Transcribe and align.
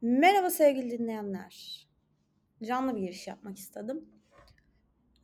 Merhaba 0.00 0.50
sevgili 0.50 0.98
dinleyenler. 0.98 1.86
Canlı 2.62 2.96
bir 2.96 3.00
giriş 3.00 3.26
yapmak 3.26 3.58
istedim. 3.58 4.08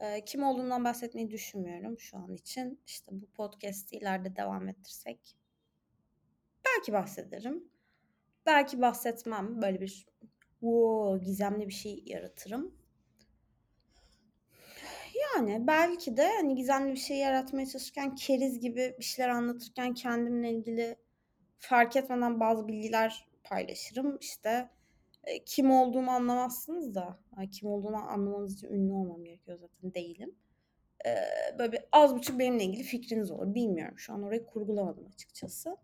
Eee, 0.00 0.25
kim 0.26 0.42
olduğundan 0.42 0.84
bahsetmeyi 0.84 1.30
düşünmüyorum 1.30 1.98
şu 1.98 2.17
an 2.17 2.34
için. 2.34 2.80
İşte 2.86 3.12
bu 3.12 3.26
podcast'i 3.26 3.96
ileride 3.96 4.36
devam 4.36 4.68
ettirsek 4.68 5.36
belki 6.66 6.92
bahsederim. 6.92 7.64
Belki 8.46 8.80
bahsetmem. 8.80 9.62
Böyle 9.62 9.80
bir 9.80 10.07
wow, 10.61 11.25
gizemli 11.27 11.68
bir 11.68 11.73
şey 11.73 12.02
yaratırım. 12.07 12.75
Yani 15.14 15.66
belki 15.66 16.16
de 16.16 16.27
hani 16.27 16.54
gizemli 16.54 16.93
bir 16.93 17.00
şey 17.00 17.18
yaratmaya 17.18 17.66
çalışırken 17.66 18.14
keriz 18.14 18.61
gibi 18.61 18.96
bir 18.98 19.04
şeyler 19.04 19.30
anlatırken 19.30 19.95
kendimle 19.95 20.52
ilgili 20.52 20.96
fark 21.59 21.96
etmeden 21.96 22.41
bazı 22.41 22.68
bilgiler 22.68 23.32
paylaşırım. 23.45 24.18
İşte 24.20 24.70
e, 25.24 25.45
kim 25.45 25.70
olduğumu 25.70 26.10
anlamazsınız 26.10 26.95
da 26.95 27.19
ay, 27.37 27.50
kim 27.50 27.69
olduğunu 27.69 27.96
anlamanız 27.96 28.55
için 28.55 28.69
ünlü 28.69 28.92
olmam 28.92 29.24
gerekiyor 29.24 29.59
zaten 29.59 29.95
değilim. 29.95 30.34
Ee, 31.06 31.59
böyle 31.59 31.73
bir 31.73 31.80
az 31.92 32.14
buçuk 32.14 32.38
benimle 32.38 32.64
ilgili 32.64 32.83
fikriniz 32.83 33.30
olur. 33.30 33.55
Bilmiyorum 33.55 33.98
şu 33.98 34.12
an 34.12 34.23
orayı 34.23 34.47
kurgulamadım 34.47 35.06
açıkçası. 35.06 35.77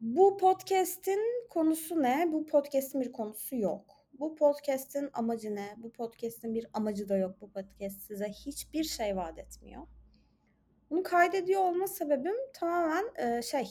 Bu 0.00 0.36
podcast'in 0.36 1.48
konusu 1.50 2.02
ne? 2.02 2.28
Bu 2.32 2.46
podcast'in 2.46 3.00
bir 3.00 3.12
konusu 3.12 3.56
yok. 3.56 4.06
Bu 4.12 4.34
podcast'in 4.34 5.10
amacı 5.12 5.54
ne? 5.54 5.74
Bu 5.76 5.92
podcast'in 5.92 6.54
bir 6.54 6.66
amacı 6.72 7.08
da 7.08 7.16
yok. 7.16 7.40
Bu 7.40 7.50
podcast 7.50 8.00
size 8.00 8.28
hiçbir 8.28 8.84
şey 8.84 9.16
vaat 9.16 9.38
etmiyor. 9.38 9.86
Bunu 10.90 11.02
kaydediyor 11.02 11.60
olma 11.60 11.86
sebebim 11.86 12.36
tamamen 12.52 13.04
e, 13.16 13.42
şey. 13.42 13.68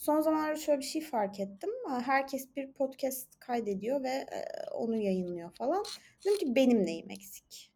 Son 0.00 0.20
zamanlarda 0.20 0.56
şöyle 0.56 0.78
bir 0.78 0.84
şey 0.84 1.02
fark 1.02 1.40
ettim. 1.40 1.70
Herkes 2.04 2.56
bir 2.56 2.72
podcast 2.72 3.40
kaydediyor 3.40 4.02
ve 4.02 4.08
e, 4.08 4.44
onu 4.72 4.96
yayınlıyor 4.96 5.54
falan. 5.54 5.84
Dedim 6.24 6.38
ki 6.38 6.54
benim 6.54 6.86
neyim 6.86 7.10
eksik? 7.10 7.72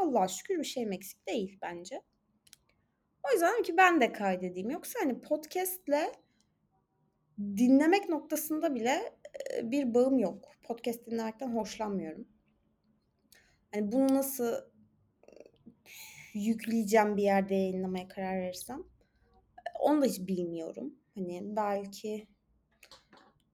Allah 0.00 0.28
şükür 0.28 0.58
bir 0.58 0.64
şeyim 0.64 0.92
eksik 0.92 1.26
değil 1.26 1.58
bence. 1.62 2.02
O 3.28 3.32
yüzden 3.32 3.52
dedim 3.52 3.62
ki 3.62 3.76
ben 3.76 4.00
de 4.00 4.12
kaydedeyim. 4.12 4.70
Yoksa 4.70 5.00
hani 5.02 5.20
podcast'le 5.20 6.12
dinlemek 7.38 8.08
noktasında 8.08 8.74
bile 8.74 9.18
e, 9.54 9.70
bir 9.70 9.94
bağım 9.94 10.18
yok. 10.18 10.48
Podcast 10.62 11.06
dinlemekten 11.06 11.56
hoşlanmıyorum. 11.56 12.28
Hani 13.74 13.92
bunu 13.92 14.14
nasıl 14.14 14.54
yükleyeceğim 16.34 17.16
bir 17.16 17.22
yerde 17.22 17.54
yayınlamaya 17.54 18.08
karar 18.08 18.40
verirsem 18.40 18.84
onu 19.80 20.02
da 20.02 20.06
hiç 20.06 20.18
bilmiyorum. 20.20 20.94
Hani 21.14 21.56
belki 21.56 22.28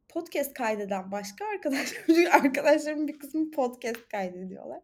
podcast 0.08 0.55
kaydeden 0.55 1.12
başka 1.12 1.44
arkadaşlarım, 1.46 2.27
arkadaşlarımın 2.32 3.08
bir 3.08 3.19
kısmı 3.19 3.50
podcast 3.50 4.08
kaydediyorlar. 4.08 4.82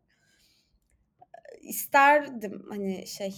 İsterdim 1.60 2.66
hani 2.68 3.06
şey 3.06 3.34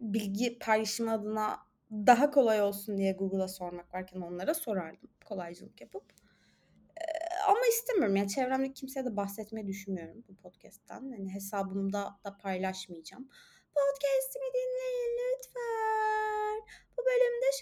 bilgi 0.00 0.58
paylaşımı 0.58 1.12
adına 1.12 1.58
daha 1.90 2.30
kolay 2.30 2.62
olsun 2.62 2.98
diye 2.98 3.12
Google'a 3.12 3.48
sormak 3.48 3.94
varken 3.94 4.20
onlara 4.20 4.54
sorardım 4.54 5.10
kolaycılık 5.24 5.80
yapıp. 5.80 6.04
ama 7.48 7.66
istemiyorum 7.68 8.16
yani 8.16 8.28
çevremdeki 8.28 8.74
kimseye 8.74 9.04
de 9.04 9.16
bahsetmeyi 9.16 9.66
düşünmüyorum 9.66 10.24
bu 10.28 10.36
podcast'ten. 10.36 11.10
Hani 11.10 11.34
hesabımda 11.34 12.18
da 12.24 12.36
paylaşmayacağım. 12.36 13.28
Podcast'imi 13.74 14.48
dinleyin 14.54 15.18
lütfen. 15.18 16.60
Bu 16.96 17.02
bölümde 17.06 17.52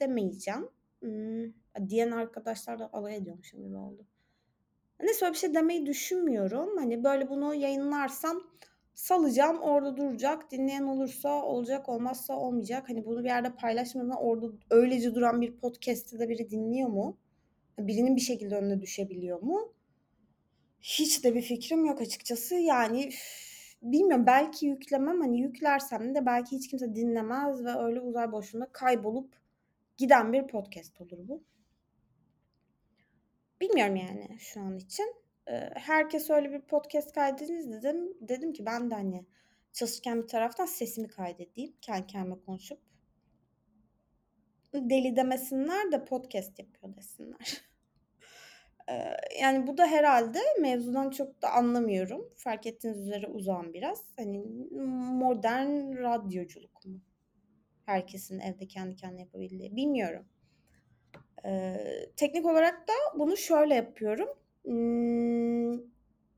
demeyeceğim. 0.00 0.68
Hmm, 1.00 1.88
diyen 1.88 2.10
arkadaşlar 2.10 2.78
da 2.78 2.90
alay 2.92 3.16
ediyormuşum 3.16 3.62
gibi 3.62 3.76
oldu. 3.76 4.06
Neyse 5.02 5.24
öyle 5.24 5.34
bir 5.34 5.38
şey 5.38 5.54
demeyi 5.54 5.86
düşünmüyorum. 5.86 6.76
Hani 6.78 7.04
böyle 7.04 7.28
bunu 7.28 7.54
yayınlarsam 7.54 8.42
salacağım 8.94 9.60
orada 9.60 9.96
duracak. 9.96 10.50
Dinleyen 10.50 10.82
olursa 10.82 11.44
olacak 11.44 11.88
olmazsa 11.88 12.36
olmayacak. 12.36 12.88
Hani 12.88 13.06
bunu 13.06 13.18
bir 13.18 13.28
yerde 13.28 13.54
paylaşmadan 13.54 14.16
orada 14.22 14.46
öylece 14.70 15.14
duran 15.14 15.40
bir 15.40 15.56
podcast'te 15.56 16.18
de 16.18 16.28
biri 16.28 16.50
dinliyor 16.50 16.88
mu? 16.88 17.18
Birinin 17.78 18.16
bir 18.16 18.20
şekilde 18.20 18.56
önüne 18.56 18.80
düşebiliyor 18.80 19.42
mu? 19.42 19.72
Hiç 20.80 21.24
de 21.24 21.34
bir 21.34 21.42
fikrim 21.42 21.84
yok 21.84 22.00
açıkçası. 22.00 22.54
Yani 22.54 23.06
üf, 23.06 23.49
bilmiyorum 23.82 24.26
belki 24.26 24.66
yüklemem 24.66 25.20
hani 25.20 25.40
yüklersem 25.40 26.14
de 26.14 26.26
belki 26.26 26.56
hiç 26.56 26.68
kimse 26.68 26.94
dinlemez 26.94 27.64
ve 27.64 27.74
öyle 27.74 28.00
uzay 28.00 28.32
boşluğunda 28.32 28.72
kaybolup 28.72 29.34
giden 29.96 30.32
bir 30.32 30.46
podcast 30.46 31.00
olur 31.00 31.28
bu. 31.28 31.44
Bilmiyorum 33.60 33.96
yani 33.96 34.38
şu 34.38 34.60
an 34.60 34.76
için. 34.78 35.14
herkes 35.74 36.30
öyle 36.30 36.52
bir 36.52 36.60
podcast 36.60 37.12
kaydediniz 37.12 37.72
dedim. 37.72 38.14
Dedim 38.20 38.52
ki 38.52 38.66
ben 38.66 38.90
de 38.90 38.94
hani 38.94 39.26
çalışırken 39.72 40.22
bir 40.22 40.28
taraftan 40.28 40.66
sesimi 40.66 41.08
kaydedeyim. 41.08 41.74
Kendi 41.80 42.06
kendime 42.06 42.40
konuşup. 42.46 42.80
Deli 44.74 45.16
demesinler 45.16 45.92
de 45.92 46.04
podcast 46.04 46.58
yapıyor 46.58 46.96
desinler. 46.96 47.62
yani 49.40 49.66
bu 49.66 49.78
da 49.78 49.86
herhalde 49.86 50.38
mevzudan 50.60 51.10
çok 51.10 51.42
da 51.42 51.50
anlamıyorum. 51.50 52.28
Fark 52.36 52.66
ettiğiniz 52.66 53.00
üzere 53.00 53.26
uzağım 53.26 53.74
biraz. 53.74 54.04
Hani 54.16 54.38
modern 55.12 55.96
radyoculuk 55.96 56.84
mu? 56.86 57.00
Herkesin 57.86 58.40
evde 58.40 58.66
kendi 58.66 58.96
kendine 58.96 59.20
yapabildiği. 59.20 59.76
Bilmiyorum. 59.76 60.24
Ee, 61.44 61.76
teknik 62.16 62.46
olarak 62.46 62.88
da 62.88 63.18
bunu 63.18 63.36
şöyle 63.36 63.74
yapıyorum. 63.74 64.28
Hmm, 64.64 65.72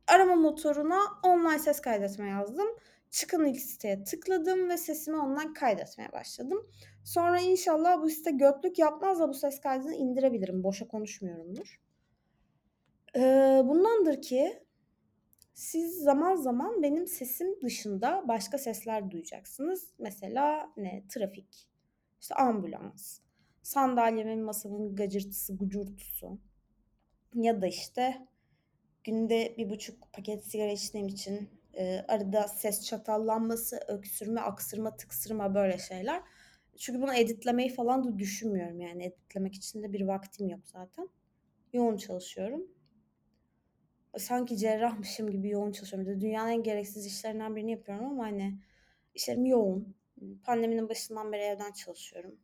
arama 0.07 0.35
motoruna 0.35 1.01
online 1.23 1.59
ses 1.59 1.81
kaydetme 1.81 2.29
yazdım. 2.29 2.69
Çıkan 3.11 3.47
ilk 3.47 3.61
siteye 3.61 4.05
tıkladım 4.05 4.69
ve 4.69 4.77
sesimi 4.77 5.17
online 5.17 5.53
kaydetmeye 5.53 6.13
başladım. 6.13 6.71
Sonra 7.05 7.41
inşallah 7.41 8.03
bu 8.03 8.11
site 8.11 8.31
götlük 8.31 8.79
yapmaz 8.79 9.21
da 9.21 9.29
bu 9.29 9.35
ses 9.35 9.61
kaydını 9.61 9.95
indirebilirim. 9.95 10.65
Boşa 10.65 10.89
konuşmuyorumdur. 10.89 11.81
Ee, 13.17 13.63
bundandır 13.65 14.23
ki 14.23 14.63
siz 15.55 16.03
zaman 16.03 16.37
zaman 16.37 16.83
benim 16.83 17.07
sesim 17.07 17.61
dışında 17.61 18.25
başka 18.29 18.59
sesler 18.59 19.11
duyacaksınız. 19.11 19.89
Mesela 19.99 20.73
ne? 20.77 21.05
Trafik, 21.09 21.69
işte 22.21 22.35
ambulans, 22.35 23.19
sandalyemin 23.63 24.43
masamın 24.43 24.97
gacırtısı, 24.97 25.57
gucurtusu 25.57 26.39
ya 27.35 27.63
da 27.63 27.67
işte 27.67 28.27
günde 29.05 29.55
bir 29.59 29.71
buçuk 29.71 30.13
paket 30.13 30.45
sigara 30.45 30.71
içtiğim 30.73 31.09
için 31.09 31.49
e, 31.75 32.05
arada 32.09 32.49
ses 32.49 32.85
çatallanması, 32.87 33.81
öksürme, 33.89 34.41
aksırma, 34.41 34.97
tıksırma 34.97 35.55
böyle 35.55 35.79
şeyler. 35.79 36.23
Çünkü 36.79 37.03
bunu 37.03 37.15
editlemeyi 37.15 37.69
falan 37.75 38.05
da 38.05 38.19
düşünmüyorum 38.19 38.81
yani 38.81 39.05
editlemek 39.05 39.55
için 39.55 39.83
de 39.83 39.93
bir 39.93 40.01
vaktim 40.01 40.49
yok 40.49 40.61
zaten. 40.65 41.09
Yoğun 41.73 41.97
çalışıyorum 41.97 42.67
sanki 44.19 44.57
cerrahmışım 44.57 45.31
gibi 45.31 45.49
yoğun 45.49 45.73
çalışıyorum. 45.73 46.21
Dünyanın 46.21 46.51
en 46.51 46.63
gereksiz 46.63 47.07
işlerinden 47.07 47.57
birini 47.57 47.71
yapıyorum 47.71 48.05
ama 48.05 48.25
hani 48.25 48.59
işlerim 49.15 49.47
yoğun. 49.47 49.95
Pandeminin 50.45 50.89
başından 50.89 51.33
beri 51.33 51.43
evden 51.43 51.73
çalışıyorum. 51.73 52.39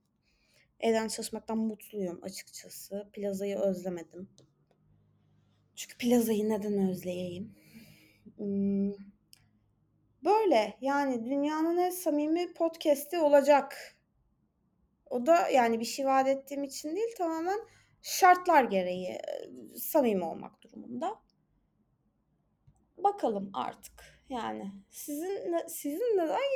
Evden 0.80 1.08
çalışmaktan 1.08 1.58
mutluyum 1.58 2.18
açıkçası. 2.22 3.08
Plazayı 3.12 3.58
özlemedim. 3.58 4.28
Çünkü 5.74 5.98
plazayı 5.98 6.48
neden 6.48 6.88
özleyeyim? 6.88 7.54
Hmm. 8.36 8.92
Böyle 10.24 10.76
yani 10.80 11.24
dünyanın 11.24 11.76
en 11.76 11.90
samimi 11.90 12.52
podcast'i 12.54 13.18
olacak. 13.18 13.96
O 15.10 15.26
da 15.26 15.48
yani 15.48 15.80
bir 15.80 15.84
şey 15.84 16.06
vaat 16.06 16.28
ettiğim 16.28 16.64
için 16.64 16.96
değil 16.96 17.14
tamamen 17.18 17.58
şartlar 18.02 18.64
gereği 18.64 19.18
samimi 19.76 20.24
olmak 20.24 20.62
durumunda 20.62 21.20
bakalım 23.04 23.50
artık. 23.54 23.92
Yani 24.28 24.72
sizin 24.90 25.66
sizin 25.68 26.18
de 26.18 26.22
ay 26.22 26.48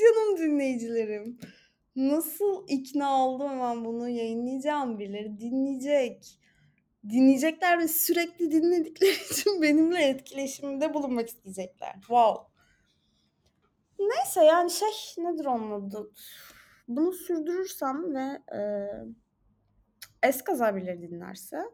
canım 0.00 0.38
dinleyicilerim. 0.38 1.38
Nasıl 1.96 2.64
ikna 2.68 3.26
oldum 3.26 3.60
ben 3.60 3.84
bunu 3.84 4.08
yayınlayacağım 4.08 4.98
birileri 4.98 5.38
dinleyecek. 5.38 6.38
Dinleyecekler 7.08 7.78
ve 7.78 7.88
sürekli 7.88 8.50
dinledikleri 8.50 9.12
için 9.30 9.62
benimle 9.62 10.04
etkileşimde 10.04 10.94
bulunmak 10.94 11.28
isteyecekler. 11.28 11.94
Wow. 11.94 12.54
Neyse 13.98 14.44
yani 14.44 14.70
şey 14.70 15.24
nedir 15.24 15.44
onun 15.44 15.70
adı? 15.70 16.10
Bunu 16.88 17.12
sürdürürsem 17.12 18.14
ve 18.14 18.56
e, 18.56 18.60
eskaza 20.22 20.76
birileri 20.76 21.02
dinlerse 21.02 21.64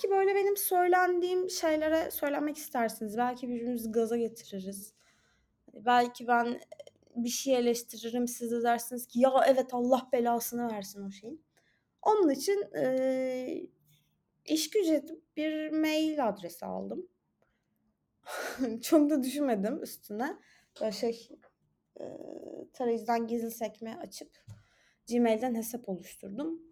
belki 0.00 0.10
böyle 0.10 0.34
benim 0.34 0.56
söylendiğim 0.56 1.50
şeylere 1.50 2.10
söylemek 2.10 2.56
istersiniz. 2.56 3.16
Belki 3.16 3.48
birbirimizi 3.48 3.90
gaza 3.90 4.16
getiririz. 4.16 4.92
Belki 5.74 6.26
ben 6.26 6.60
bir 7.16 7.28
şey 7.28 7.56
eleştiririm. 7.56 8.28
Siz 8.28 8.50
de 8.50 8.62
dersiniz 8.62 9.06
ki 9.06 9.20
ya 9.20 9.30
evet 9.46 9.74
Allah 9.74 10.08
belasını 10.12 10.72
versin 10.72 11.02
o 11.02 11.10
şeyin. 11.10 11.44
Onun 12.02 12.30
için 12.30 12.64
eee 12.74 13.66
iş 14.44 14.70
gücü 14.70 15.02
bir 15.36 15.70
mail 15.70 16.28
adresi 16.28 16.66
aldım. 16.66 17.08
Çok 18.82 19.10
da 19.10 19.22
düşünmedim 19.22 19.82
üstüne. 19.82 20.36
Böyle 20.80 20.92
şey 20.92 21.28
eee 22.00 22.66
tarayıcıdan 22.72 23.26
gizli 23.26 23.50
sekme 23.50 23.96
açıp 24.02 24.30
Gmail'den 25.10 25.54
hesap 25.54 25.88
oluşturdum. 25.88 26.69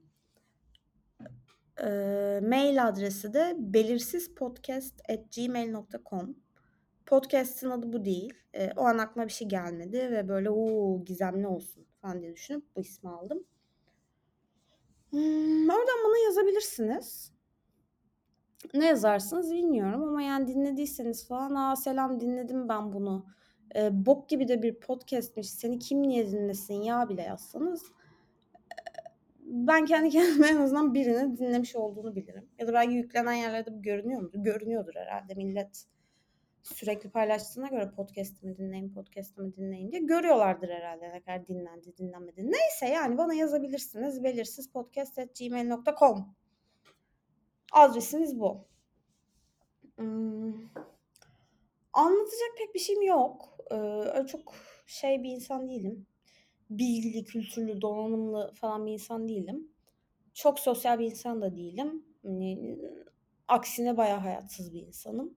Eee, 1.81 2.41
mail 2.43 2.89
adresi 2.89 3.35
de 3.35 3.57
belirsizpodcast@gmail.com. 3.59 6.37
Podcast'in 7.07 7.71
adı 7.71 7.93
bu 7.93 8.05
değil. 8.05 8.35
Eee, 8.55 8.73
o 8.77 8.81
an 8.83 8.99
aklıma 8.99 9.27
bir 9.29 9.33
şey 9.33 9.49
gelmedi 9.49 9.99
ve 9.99 10.29
böyle 10.29 10.51
o 10.51 11.05
gizemli 11.05 11.47
olsun 11.47 11.87
falan 12.03 12.23
diye 12.23 12.33
düşünüp 12.33 12.65
bu 12.77 12.81
ismi 12.81 13.11
aldım. 13.11 13.45
Hmm, 15.11 15.69
oradan 15.71 15.99
bana 16.05 16.19
yazabilirsiniz. 16.25 17.33
Ne 18.75 18.87
yazarsınız 18.87 19.53
bilmiyorum 19.53 20.03
ama 20.03 20.23
yani 20.23 20.47
dinlediyseniz 20.49 21.29
falan 21.29 21.55
aa 21.55 21.77
selam 21.77 22.21
dinledim 22.21 22.69
ben 22.69 22.93
bunu. 22.93 23.27
Eee, 23.75 23.91
bok 23.93 24.29
gibi 24.29 24.49
de 24.49 24.63
bir 24.63 24.81
podcast'miş. 24.81 25.51
Seni 25.51 25.79
kim 25.79 26.03
niye 26.03 26.31
dinlesin 26.33 26.75
ya 26.75 27.09
bile 27.09 27.23
yazsanız 27.23 27.83
ben 29.49 29.85
kendi 29.85 30.11
kendime 30.11 30.49
en 30.49 30.56
azından 30.56 30.95
birinin 30.95 31.37
dinlemiş 31.37 31.77
olduğunu 31.77 32.17
bilirim. 32.17 32.49
Ya 32.59 32.67
da 32.67 32.73
belki 32.73 32.95
yüklenen 32.95 33.33
yerlerde 33.33 33.73
bu 33.73 33.83
görünüyor 33.83 34.21
mudur? 34.21 34.39
Görünüyordur 34.39 34.95
herhalde 34.95 35.35
millet 35.35 35.85
sürekli 36.62 37.11
paylaştığına 37.11 37.69
göre 37.69 37.91
podcast'imi 37.91 38.59
dinleyin, 38.59 38.95
podcast'imi 38.95 39.56
dinleyin 39.56 39.93
diye 39.93 40.00
görüyorlardır 40.00 40.69
herhalde 40.69 41.12
ne 41.12 41.21
kadar 41.21 41.49
dinlendi, 41.49 41.97
dinlenmedi. 41.97 42.53
Neyse 42.53 42.95
yani 42.95 43.19
bana 43.19 43.35
yazabilirsiniz. 43.35 44.25
Belirsizpodcast.gmail.com 44.25 46.35
Adresimiz 47.73 48.41
bu. 48.41 48.65
Hmm. 49.97 50.53
Anlatacak 51.93 52.59
pek 52.59 52.75
bir 52.75 52.81
şeyim 52.81 53.03
yok. 53.03 53.59
Ee, 53.73 54.27
çok 54.27 54.55
şey 54.87 55.23
bir 55.23 55.31
insan 55.31 55.69
değilim. 55.69 56.06
Bilgili, 56.70 57.25
kültürlü, 57.25 57.81
donanımlı 57.81 58.53
falan 58.55 58.87
bir 58.87 58.93
insan 58.93 59.29
değilim. 59.29 59.69
Çok 60.35 60.61
sosyal 60.61 60.99
bir 60.99 61.05
insan 61.05 61.43
da 61.43 61.56
değilim. 61.56 62.05
Hani, 62.23 62.79
aksine 63.49 63.97
bayağı 63.97 64.19
hayatsız 64.19 64.73
bir 64.73 64.87
insanım. 64.87 65.37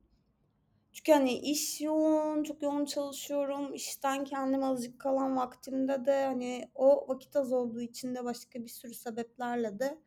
Çünkü 0.94 1.12
hani 1.12 1.34
iş 1.40 1.82
yoğun, 1.82 2.44
çok 2.44 2.62
yoğun 2.62 2.86
çalışıyorum. 2.86 3.74
İşten 3.74 4.24
kendime 4.24 4.66
azıcık 4.66 5.00
kalan 5.00 5.38
vaktimde 5.38 6.06
de 6.06 6.26
hani 6.26 6.70
o 6.76 7.08
vakit 7.08 7.36
az 7.36 7.54
olduğu 7.54 7.82
için 7.82 8.16
de 8.16 8.24
başka 8.24 8.64
bir 8.64 8.70
sürü 8.70 8.94
sebeplerle 8.94 9.80
de 9.80 9.98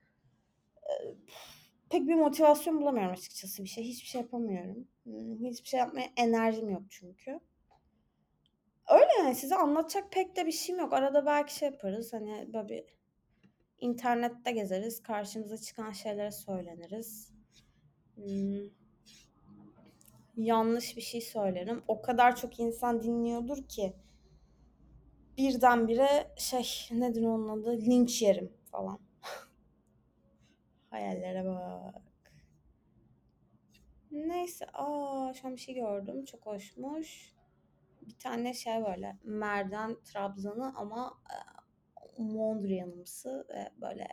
e, 0.83 0.95
pek 1.91 2.09
bir 2.09 2.15
motivasyon 2.15 2.81
bulamıyorum 2.81 3.13
açıkçası 3.13 3.63
bir 3.65 3.69
şey. 3.69 3.85
Hiçbir 3.85 4.07
şey 4.09 4.21
yapamıyorum. 4.21 4.89
Hiçbir 5.41 5.69
şey 5.69 5.81
yapmaya 5.81 6.09
enerjim 6.17 6.71
yok 6.71 6.83
çünkü. 6.91 7.41
Öyle 8.95 9.11
yani 9.19 9.35
size 9.35 9.57
anlatacak 9.57 10.13
pek 10.13 10.37
de 10.37 10.47
bir 10.47 10.53
şeyim 10.53 10.81
yok. 10.81 10.93
Arada 10.93 11.27
belki 11.27 11.55
şey 11.55 11.69
yaparız 11.69 12.13
hani 12.13 12.49
böyle 12.55 12.69
bir 12.69 12.85
internette 13.79 14.53
gezeriz. 14.53 15.03
Karşımıza 15.03 15.59
çıkan 15.59 15.93
şeylere 15.93 16.31
söyleniriz. 16.31 17.33
Hmm. 18.15 18.71
Yanlış 20.37 20.97
bir 20.97 21.03
şey 21.03 21.21
söylerim. 21.21 21.83
O 21.89 22.03
kadar 22.03 22.37
çok 22.37 22.61
insan 22.61 23.03
dinliyordur 23.03 23.69
ki 23.69 23.97
birdenbire 25.39 26.35
şey 26.37 26.67
nedir 26.91 27.23
onun 27.25 27.49
adı 27.49 27.77
linç 27.77 28.23
yerim 28.23 28.53
falan. 28.71 28.99
Hayallere 30.91 31.45
bak. 31.45 32.03
Neyse 34.11 34.67
aa 34.73 35.35
şu 35.35 35.49
an 35.49 35.55
bir 35.55 35.61
şey 35.61 35.75
gördüm. 35.75 36.25
Çok 36.25 36.47
hoşmuş. 36.47 37.34
Bir 38.07 38.19
tane 38.19 38.55
şey 38.55 38.85
böyle 38.85 39.19
merdan 39.23 40.03
trabzanı 40.03 40.73
ama 40.77 41.23
e, 41.31 42.23
Mondrian'ımsı 42.23 43.47
ve 43.49 43.71
böyle 43.81 44.09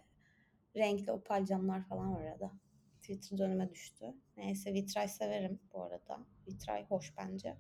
renkli 0.76 1.12
opal 1.12 1.46
camlar 1.46 1.84
falan 1.84 2.16
var 2.16 2.26
arada. 2.26 2.52
Twitter 3.02 3.40
önüme 3.40 3.70
düştü. 3.70 4.14
Neyse 4.38 4.74
vitray 4.74 5.08
severim 5.08 5.60
bu 5.74 5.84
arada. 5.84 6.20
Vitray 6.48 6.86
hoş 6.86 7.14
bence. 7.18 7.58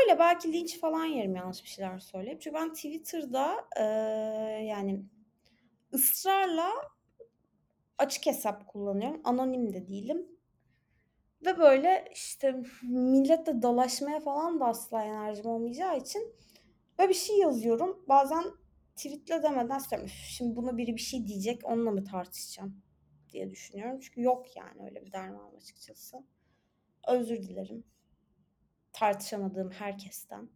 Öyle 0.00 0.18
belki 0.18 0.52
linç 0.52 0.80
falan 0.80 1.04
yerim 1.04 1.36
yanlış 1.36 1.64
bir 1.64 1.68
şeyler 1.68 1.98
söyleyip. 1.98 2.40
Çünkü 2.40 2.54
ben 2.54 2.72
Twitter'da 2.72 3.68
e, 3.76 3.82
yani 4.64 5.04
ısrarla 5.94 6.70
açık 7.98 8.26
hesap 8.26 8.66
kullanıyorum. 8.66 9.20
Anonim 9.24 9.72
de 9.72 9.88
değilim. 9.88 10.26
Ve 11.46 11.58
böyle 11.58 12.04
işte 12.14 12.62
milletle 12.82 13.62
dalaşmaya 13.62 14.20
falan 14.20 14.60
da 14.60 14.64
asla 14.66 15.04
enerjim 15.04 15.46
olmayacağı 15.46 15.98
için 15.98 16.34
böyle 16.98 17.08
bir 17.08 17.14
şey 17.14 17.38
yazıyorum. 17.38 18.04
Bazen 18.08 18.44
tweetle 18.96 19.42
demeden 19.42 19.78
söylüyorum. 19.78 20.14
Şimdi 20.28 20.56
buna 20.56 20.76
biri 20.76 20.96
bir 20.96 21.00
şey 21.00 21.26
diyecek 21.26 21.60
onunla 21.64 21.90
mı 21.90 22.04
tartışacağım 22.04 22.82
diye 23.32 23.50
düşünüyorum. 23.50 24.00
Çünkü 24.00 24.22
yok 24.22 24.56
yani 24.56 24.84
öyle 24.84 25.06
bir 25.06 25.12
derman 25.12 25.54
açıkçası. 25.56 26.24
Özür 27.08 27.42
dilerim. 27.42 27.84
Tartışamadığım 28.92 29.70
herkesten. 29.70 30.48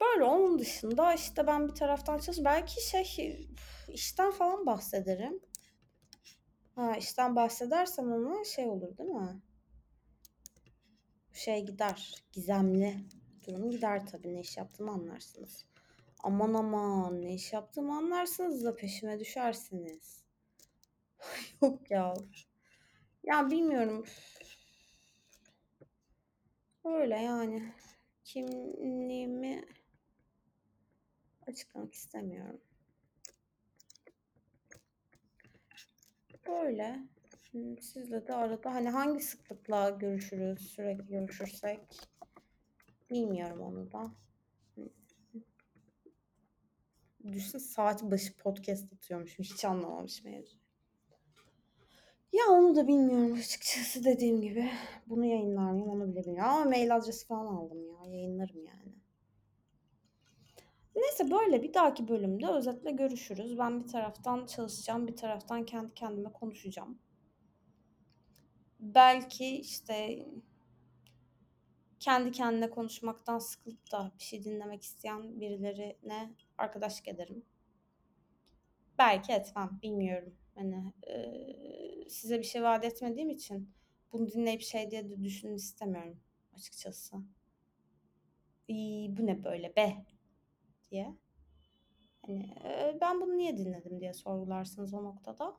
Böyle 0.00 0.24
onun 0.24 0.58
dışında 0.58 1.14
işte 1.14 1.46
ben 1.46 1.68
bir 1.68 1.74
taraftan 1.74 2.18
çalış 2.18 2.38
belki 2.44 2.88
şey 2.88 3.48
işten 3.88 4.30
falan 4.30 4.66
bahsederim. 4.66 5.40
Ha 6.74 6.96
işten 6.96 7.36
bahsedersem 7.36 8.12
ama 8.12 8.44
şey 8.44 8.66
olur 8.66 8.98
değil 8.98 9.10
mi? 9.10 9.40
Şey 11.32 11.66
gider. 11.66 12.24
Gizemli 12.32 12.96
durum 13.46 13.70
gider 13.70 14.06
tabii. 14.06 14.34
Ne 14.34 14.40
iş 14.40 14.56
yaptığımı 14.56 14.90
anlarsınız. 14.90 15.64
Aman 16.22 16.54
aman 16.54 17.22
ne 17.22 17.34
iş 17.34 17.52
yaptığımı 17.52 17.96
anlarsınız 17.96 18.64
da 18.64 18.76
peşime 18.76 19.20
düşersiniz. 19.20 20.24
Yok 21.62 21.90
ya. 21.90 22.14
Ya 23.24 23.50
bilmiyorum. 23.50 24.04
Öyle 26.84 27.16
yani. 27.16 27.72
Kimliğimi 28.24 29.64
açıklamak 31.46 31.94
istemiyorum. 31.94 32.60
Böyle. 36.48 36.98
Sizle 37.80 38.26
de 38.26 38.34
arada 38.34 38.74
hani 38.74 38.90
hangi 38.90 39.20
sıklıkla 39.20 39.90
görüşürüz, 39.90 40.70
sürekli 40.70 41.06
görüşürsek 41.06 41.80
bilmiyorum 43.10 43.60
onu 43.60 43.92
da. 43.92 44.10
Düşün 47.32 47.58
saat 47.58 48.02
başı 48.02 48.36
podcast 48.36 48.92
atıyormuşum. 48.92 49.44
Hiç 49.44 49.64
anlamamış 49.64 50.24
mevzu. 50.24 50.56
Ya 52.32 52.44
onu 52.50 52.76
da 52.76 52.88
bilmiyorum 52.88 53.32
açıkçası 53.32 54.04
dediğim 54.04 54.40
gibi. 54.40 54.70
Bunu 55.06 55.24
yayınlar 55.24 55.70
mıyım 55.70 55.88
onu 55.88 56.08
bile 56.08 56.24
bilmiyorum. 56.24 56.50
Ama 56.50 56.64
mail 56.64 56.96
adresi 56.96 57.26
falan 57.26 57.46
aldım 57.46 57.86
ya. 57.86 58.10
Yayınlarım 58.10 58.66
yani. 58.66 59.01
Neyse 60.96 61.30
böyle 61.30 61.62
bir 61.62 61.74
dahaki 61.74 62.08
bölümde 62.08 62.46
özetle 62.46 62.90
görüşürüz. 62.90 63.58
Ben 63.58 63.84
bir 63.84 63.88
taraftan 63.88 64.46
çalışacağım, 64.46 65.06
bir 65.06 65.16
taraftan 65.16 65.64
kendi 65.64 65.94
kendime 65.94 66.32
konuşacağım. 66.32 66.98
Belki 68.80 69.60
işte 69.60 70.26
kendi 72.00 72.32
kendine 72.32 72.70
konuşmaktan 72.70 73.38
sıkılıp 73.38 73.92
da 73.92 74.12
bir 74.18 74.22
şey 74.22 74.44
dinlemek 74.44 74.82
isteyen 74.82 75.40
birilerine 75.40 76.34
arkadaşlık 76.58 77.08
ederim. 77.08 77.44
Belki 78.98 79.32
etmem, 79.32 79.78
bilmiyorum. 79.82 80.34
Hani 80.54 80.92
e, 81.06 82.08
size 82.08 82.38
bir 82.38 82.44
şey 82.44 82.62
vaat 82.62 82.84
etmediğim 82.84 83.30
için 83.30 83.70
bunu 84.12 84.30
dinleyip 84.30 84.62
şey 84.62 84.90
diye 84.90 85.10
de 85.10 85.24
düşünün 85.24 85.54
istemiyorum 85.54 86.20
açıkçası. 86.54 87.16
İyi, 88.68 89.16
bu 89.16 89.26
ne 89.26 89.44
böyle 89.44 89.76
be 89.76 90.04
diye. 90.92 91.16
Hani 92.26 92.42
e, 92.64 92.98
ben 93.00 93.20
bunu 93.20 93.36
niye 93.36 93.56
dinledim 93.56 94.00
diye 94.00 94.14
sorgularsınız 94.14 94.94
o 94.94 95.04
noktada. 95.04 95.56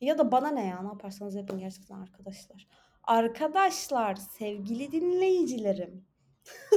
Ya 0.00 0.18
da 0.18 0.32
bana 0.32 0.48
ne 0.48 0.66
ya 0.66 0.82
ne 0.82 0.88
yaparsanız 0.88 1.34
yapın 1.34 1.58
gerçekten 1.58 2.00
arkadaşlar. 2.00 2.68
Arkadaşlar, 3.02 4.14
sevgili 4.14 4.92
dinleyicilerim. 4.92 6.06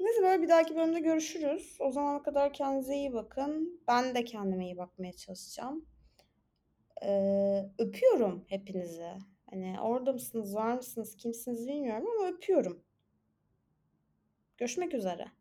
Neyse 0.00 0.22
böyle 0.22 0.42
bir 0.42 0.48
dahaki 0.48 0.76
bölümde 0.76 1.00
görüşürüz. 1.00 1.76
O 1.80 1.90
zamana 1.90 2.22
kadar 2.22 2.52
kendinize 2.52 2.94
iyi 2.94 3.12
bakın. 3.12 3.80
Ben 3.88 4.14
de 4.14 4.24
kendime 4.24 4.64
iyi 4.64 4.76
bakmaya 4.76 5.12
çalışacağım. 5.12 5.86
Ee, 7.02 7.70
öpüyorum 7.78 8.44
hepinizi. 8.48 9.12
Hani, 9.50 9.80
orada 9.80 10.12
mısınız, 10.12 10.54
var 10.54 10.74
mısınız, 10.74 11.16
kimsiniz 11.16 11.68
bilmiyorum 11.68 12.06
ama 12.18 12.28
öpüyorum. 12.28 12.84
Görüşmek 14.58 14.94
üzere. 14.94 15.32